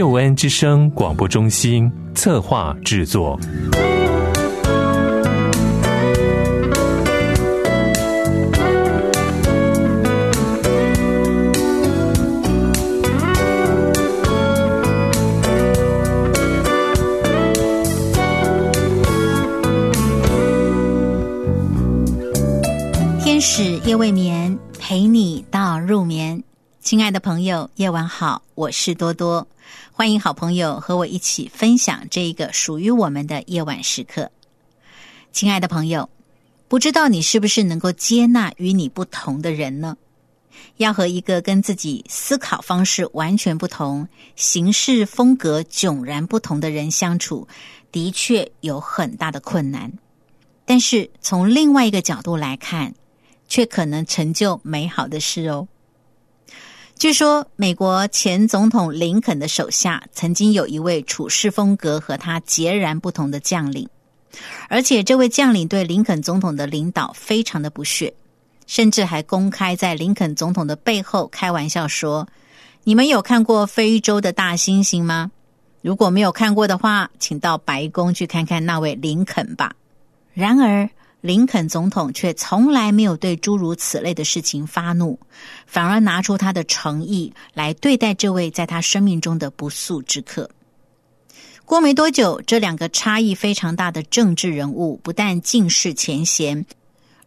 [0.00, 3.38] 救恩之声广播中心策划制作。
[23.22, 26.42] 天使夜未眠，陪你到入眠。
[26.82, 29.46] 亲爱的朋友，夜晚好，我是多多。
[29.92, 34.30] 欢迎好朋友和我一起分享这一个属于我们的夜晚时刻。
[35.30, 36.08] 亲爱的朋友，
[36.68, 39.98] 不知道你是不是能够接纳与你不同的人呢？
[40.78, 47.46] 要和一个跟自己思考方式完全不同、行事风格迥然不同的人相处，
[47.92, 49.92] 的确有很大的困难。
[50.64, 52.94] 但是从另外一个角度来看，
[53.48, 55.68] 却可能成就美好的事哦。
[57.00, 63.88] 据说，美国前总统林肯的手下曾经有一位处事风格和他截然不同的将领，
[64.68, 68.12] 而且这位将领对林肯总统的领导非常的不屑，
[68.66, 72.28] 甚至还公开在林肯总统的背后开玩笑说
[72.84, 75.30] ：“你们有看过非洲的大猩猩吗？
[75.80, 79.72] 如果没有看过的话，请到白宫去看看那位林肯吧。”
[80.34, 85.18] 然而，林肯总统却从来没有对诸如此类的事情发怒，
[85.66, 90.48] 反而拿出他的诚意来对待这位在他生命中的不速之客。
[91.66, 96.64] 过没多久，这两个差异非常大的政治人物不但尽释前嫌，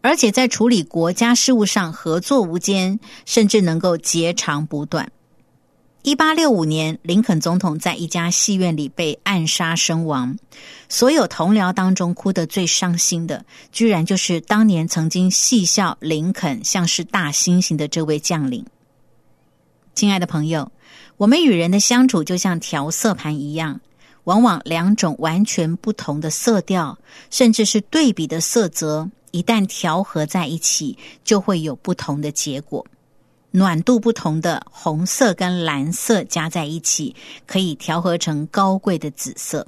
[0.00, 5.12] 而且在处理国家事务上合作无间，甚至能够截长补短。
[6.02, 10.36] 一八六五年，林肯总统在一家戏院里被暗杀身亡。
[10.88, 18.66] 所有同僚当中，哭得最伤心的，居然就是当年曾经戏笑林肯像是大猩猩的这位将领。
[19.94, 20.72] 亲爱的朋友，
[21.18, 23.80] 我们与人的相处就像调色盘一样，
[24.24, 26.98] 往往两种完全不同的色调，
[27.30, 32.84] 甚至是对比的色泽，一旦调和在一起，就会有不同的结果。
[33.54, 37.14] 暖度不同的红色跟蓝色加在一起，
[37.46, 39.66] 可以调和成高贵的紫色；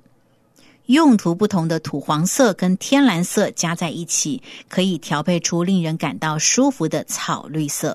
[0.87, 7.95] 用途不同的土黄色跟天蓝色加在一起，可以调配出令人感到舒服的草绿色；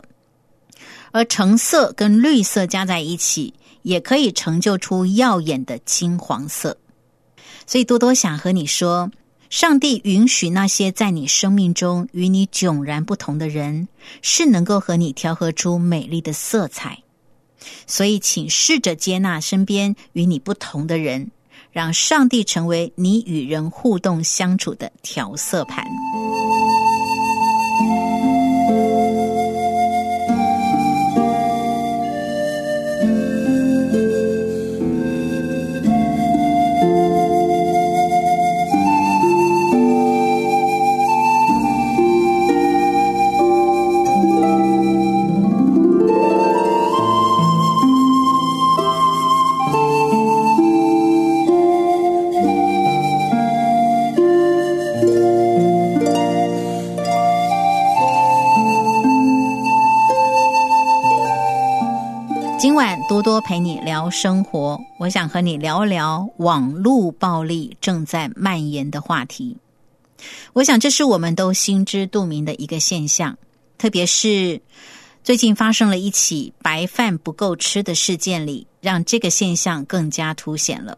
[1.12, 6.78] 而橙色跟绿色加在一起，也可以成就出耀眼的金黄色。
[7.66, 9.10] 所以多多想和你说。
[9.50, 13.88] 上帝允许那些在你生命中与你迥然不同的人，
[14.22, 17.00] 是能够和你调和出美丽的色彩。
[17.88, 21.32] 所以，请试着接纳身边与你不同的人，
[21.72, 25.84] 让上帝成为你与人互动相处的调色盘。
[63.20, 69.58] 多多陪你聊生活，我想和你聊聊网络暴力正在蔓延的话题。
[70.54, 73.38] 我想这是我们都心知肚明的一个现象，
[73.78, 74.62] 特别是
[75.22, 80.98] 最近发生了一起白饭不够吃的事件里，让这个现象更加凸显了。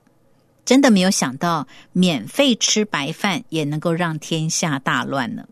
[0.64, 5.46] 真的没有想到，免费吃白饭也能够让天下大乱呢。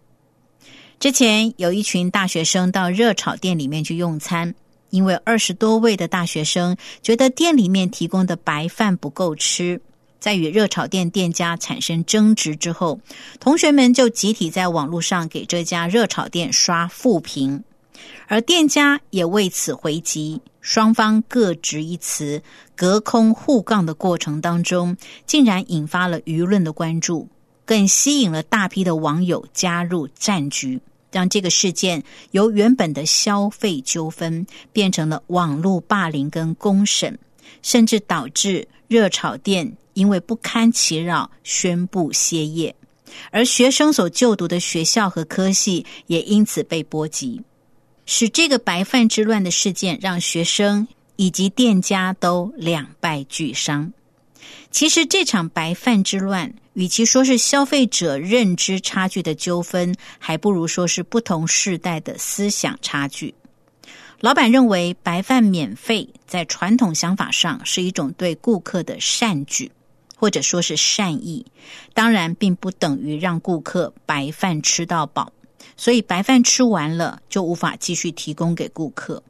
[1.00, 4.54] 之前有一群大学生到热炒店里面去用餐。
[4.90, 9.82] 因为二十多位的大学生觉得店里面提供的白饭不够吃，
[10.20, 13.00] 在与热炒店店家产生争执之后，
[13.40, 17.64] 同学们就集体在网络上给这家热炒店刷负评，
[18.28, 22.42] 而店家也为此回击，双方各执一词，
[22.76, 27.30] 隔空互杠的过程当中，竟然引发了舆论的关注，
[27.66, 30.82] 更吸引了大批的网友加入战局。
[31.12, 37.18] 让这个事件由原本的消费纠纷变成了网络霸凌跟公审，
[37.62, 42.76] 甚至导致热炒店因为不堪其扰宣布歇业，
[43.32, 47.42] 而学生所就读的学校和科系也因此被波及，
[48.06, 53.92] 使这个白饭之乱的事件让学生以及店家都两败俱伤。
[54.72, 63.34] 其实这场白饭之乱，与其说是消费者认知差距的纠纷，还不如说是不同世代的思想差距。
[64.20, 69.72] 老板认为白饭免费，在传统想法上是一种对顾客的善举，
[70.16, 71.46] 或者说是善意。
[71.94, 75.34] 当然，并不等于让顾客白饭吃到饱，
[75.76, 79.24] 所以白饭吃完了就无法继续提供给顾客。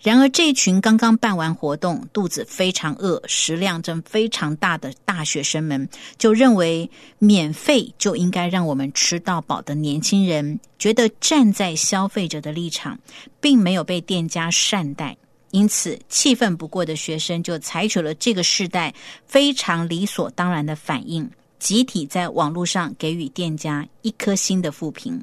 [0.00, 12.98] 然而，这群刚刚办完活动、肚子非常饿、食量正非常大的大学生们，就认为免费就应该让我们吃到饱的年轻人，觉得站在消费者的立场，
[13.40, 15.16] 并没有被店家善待，
[15.50, 18.94] 因此气愤不过的学生就采取了这个世代
[19.26, 21.28] 非常理所当然的反应，
[21.58, 25.22] 集体在网络上给予店家一颗星的负评。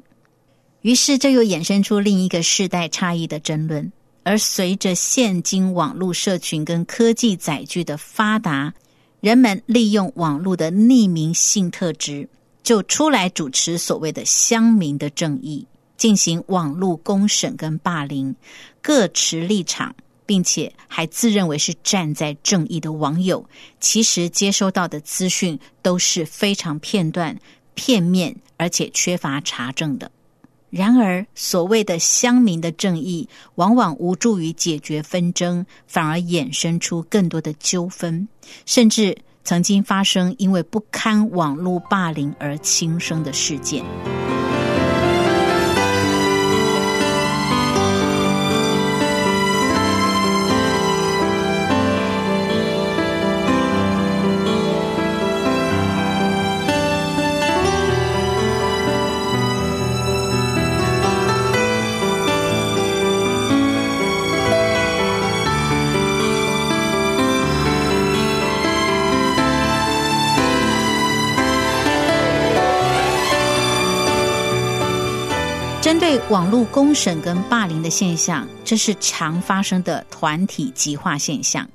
[0.82, 3.90] 于是，这又衍生出另一个世代差异的争论。
[4.26, 8.74] 而随着现今网络社群跟科技载具的发达，
[9.20, 12.28] 人们利用网络的匿名性特质，
[12.64, 15.64] 就出来主持所谓的乡民的正义，
[15.96, 18.34] 进行网络公审跟霸凌，
[18.82, 19.94] 各持立场，
[20.26, 23.48] 并且还自认为是站在正义的网友，
[23.78, 27.38] 其实接收到的资讯都是非常片段、
[27.74, 30.10] 片面，而且缺乏查证的。
[30.70, 38.28] 然而，所谓的乡民的正义，往往无助于解决纷争，反而衍生出更多的纠纷，
[38.66, 43.84] 甚至曾经发生因为不堪网络霸凌而轻生的事件。
[75.86, 81.70] 针对网络公审跟霸凌的现象，这是常发生的团体极化现象，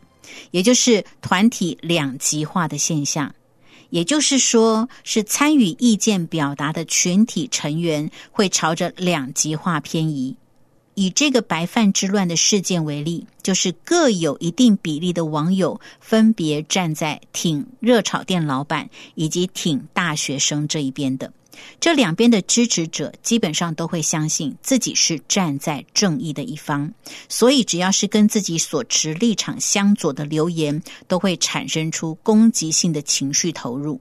[0.52, 3.34] 也就是团体两极化的现象。
[3.90, 10.36] 也就是说，是参与意见表达的群体成员会朝着两极化偏移。
[10.96, 21.32] 以这个白饭之乱的事件为例，就是各有一定比例的网友分别站在挺热炒店老板以及挺大学生这一边的。
[21.80, 26.92] 这两边的支持者基本上都会相信自己是站在正义的一方，
[27.28, 34.00] 所以只要是跟自己所持立场相左的留言，都会产生出攻击性的情绪投入。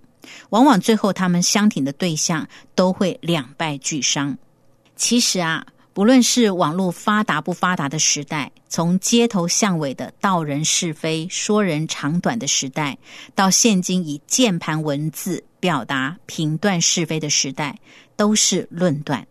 [0.50, 4.38] 往往最后他们相挺的对象都会两败俱伤。
[4.94, 12.96] 其实啊，不论是网络发达不发达的时代，从街头巷尾的道人是非、说人长短的时代，
[13.34, 15.42] 到现今以键盘文字。
[15.60, 17.78] 表达评断是非的时代，
[18.16, 19.26] 都是论断。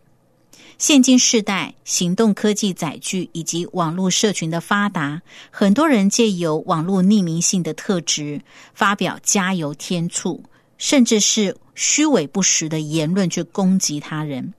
[0.78, 8.40] 现今世代，行动科技载具以及网络社群的发达，很多人借由网络匿名性的特质，
[8.72, 10.42] 发表加油添醋，
[10.78, 14.54] 甚至是虚伪不实的言论去攻击他人。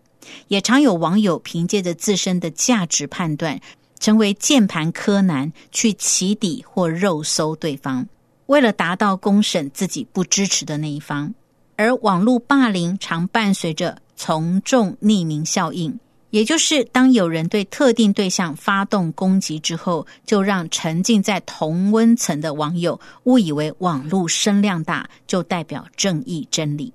[0.47, 3.59] 也常有网友凭借着自身的价值判断，
[3.99, 8.07] 成为键盘柯南，去起底或肉搜对方，
[8.45, 11.33] 为了达到公审自己不支持的那一方。
[11.81, 26.93] 而网络霸凌常伴随着从众匿名效应，也就是当有人对特定对象发动攻击之后，就让沉浸在同温层的网友误以为网络声量大就代表正义真理，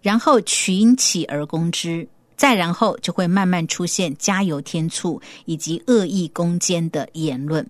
[0.00, 2.06] 然后群起而攻之，
[2.36, 7.68] 再然后就会慢慢出现加油添醋以及恶意攻坚的言论。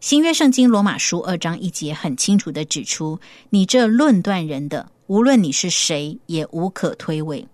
[0.00, 4.88] 新约圣经罗马书二章一节很清楚的指出：你这论断人的。
[5.10, 7.44] 无论你是谁，也无可推诿。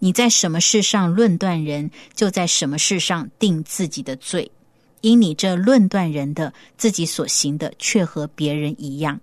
[0.00, 4.50] 你在什么事上论断人，就在什么事上定自己的罪。
[5.00, 9.20] 因你这论断人的，自己所行的却和别人一样。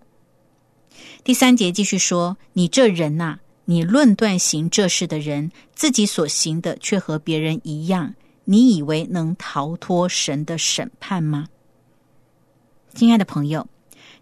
[1.26, 11.50] 第三节继续说：你这人呐，你论断行这事的人，自己所行的却和别人一样，你以为能逃脱神的审判吗？
[12.96, 13.68] 亲爱的朋友。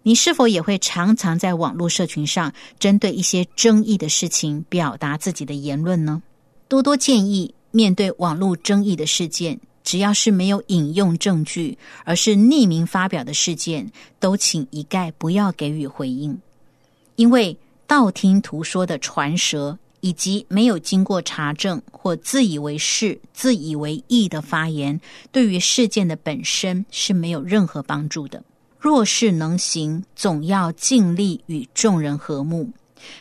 [0.03, 6.21] 你是否也会常常在网络社群上针对一些争议的事情表达自己的言论呢？
[6.67, 16.39] 多多建议，面对网络争议的事件，只要是没有引用证据，而是匿名发表的事件，都请一概不要给予回应，
[17.15, 24.99] 因为道听途说的传舌，以及没有经过查证或自以为是、自以为意的发言，
[25.31, 28.41] 对于事件的本身是没有任何帮助的。
[28.79, 32.69] 若是能行，总要尽力与众人和睦。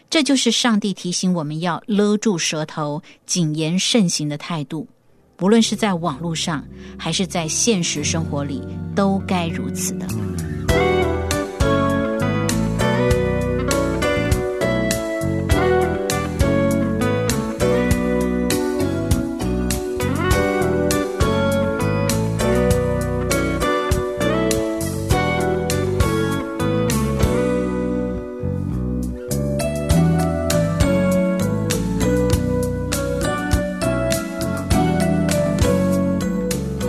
[0.08, 4.86] 这就是上帝提醒我们要勒住舌头、谨言慎行的态度。
[5.36, 6.64] 不论是在网络上，
[6.98, 8.62] 还是在现实生活里，
[8.94, 10.06] 都该如此的。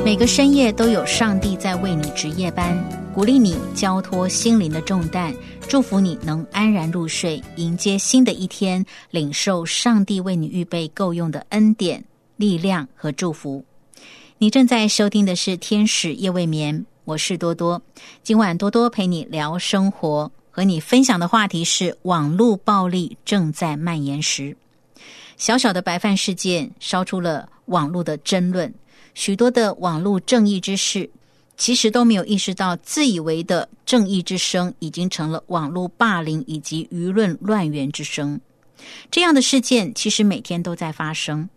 [0.10, 2.75] 每个深夜都有上帝在为你值夜班，
[3.13, 5.32] 鼓励你交托心灵的重担，
[5.68, 12.04] 祝福你能安然入睡，迎接新的一天，领受上帝为你预备够用的恩典、
[12.38, 13.63] 力量和祝福。
[14.39, 17.80] 你正在收听的是《天使夜未眠》，我是多多。
[18.24, 24.58] 今晚多多陪你聊生活，和你分享的话题是网络暴力正在蔓延时，
[25.38, 28.74] 小小的白饭事件烧出了网络的争论。
[29.13, 31.10] 许多的网络正义之士，
[31.58, 38.39] 其实都没有意识到，自以为的正义之声，已经成了网络霸凌以及舆论乱源之声。
[39.12, 41.50] 这样的事件其实每天都在发生。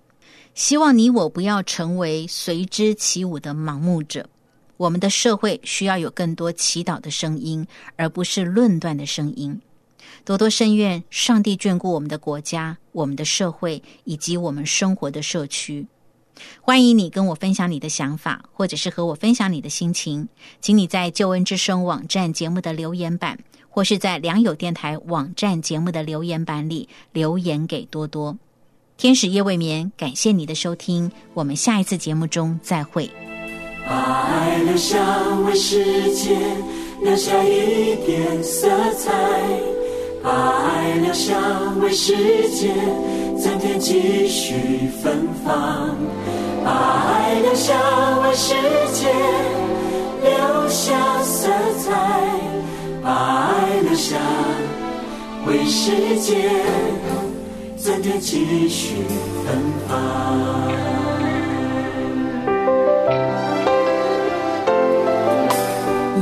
[0.54, 4.28] 希望你我不要成为随之起舞的盲目者。
[4.76, 9.58] 我们的社会需要有更多祈祷的声音，而不是论断的声音。
[10.24, 15.86] 多多深愿上帝眷顾我们的国家、我们的社会以及我们生活的社区。
[16.60, 20.28] 欢迎你跟我分享你的想法，或者是和我分享你的心情，
[20.60, 28.36] 请你在救恩之声网站节目的留言板，或是在良友电台网站节目的留言板里留言给多多。
[28.96, 33.10] 天使夜未眠，感谢你的收听，我们下一次节目中再会。
[33.84, 36.38] 把爱留下为世界
[37.02, 39.10] 留下一点色彩，
[40.22, 41.34] 把爱留下
[41.80, 42.14] 为世
[42.50, 42.72] 界
[43.38, 45.96] 增添继续芬芳。
[46.64, 47.74] 把爱留下
[48.22, 48.54] 为世
[48.92, 49.08] 界
[50.22, 51.48] 留下色
[51.78, 51.90] 彩，
[53.02, 54.16] 把爱留下
[55.46, 56.50] 为世界
[57.76, 58.94] 增添继续
[59.44, 59.90] 芬芳。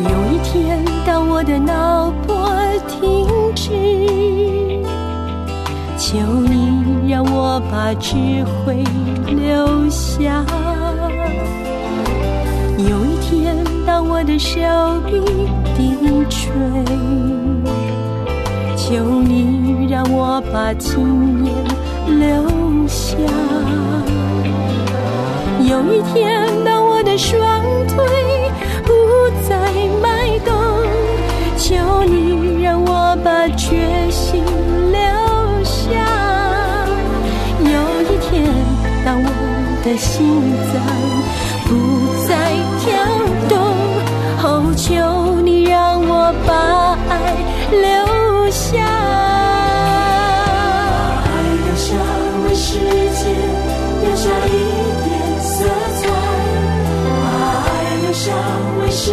[0.02, 2.50] 有一天，当我的脑波
[2.88, 3.68] 停止，
[5.98, 6.16] 求
[6.48, 6.59] 你
[7.10, 8.14] 让我把智
[8.44, 8.84] 慧
[9.26, 10.44] 留下。
[12.78, 14.60] 有一天，当我的手
[15.10, 15.20] 臂
[15.74, 15.92] 低
[16.30, 16.52] 垂，
[18.76, 21.52] 求你让我把经验
[22.06, 23.16] 留下。
[25.68, 28.06] 有一天，当我的双腿
[28.84, 28.92] 不
[29.48, 29.58] 再
[30.00, 30.54] 迈动，
[31.58, 34.29] 求你让我把决心
[39.82, 40.74] 的心脏
[41.64, 41.70] 不
[42.28, 42.30] 再
[42.80, 42.88] 跳
[43.48, 43.52] 动，
[44.42, 44.44] 哦，
[44.76, 46.50] 求你让我把
[47.08, 47.12] 爱
[47.70, 48.76] 留下。
[51.16, 51.28] 把爱
[51.64, 51.88] 留下
[52.44, 53.22] 为世界
[54.02, 54.48] 留下一
[55.04, 55.08] 点
[55.40, 55.64] 色
[55.96, 56.02] 彩，
[57.06, 57.24] 把
[57.64, 57.68] 爱
[58.02, 58.24] 留下
[58.82, 59.04] 为世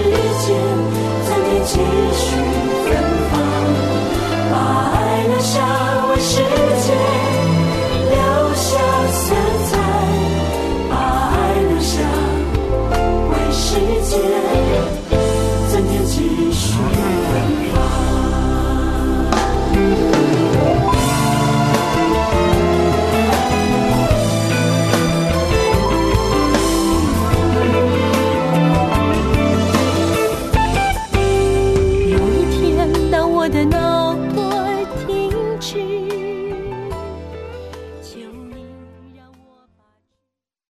[16.18, 17.07] 继续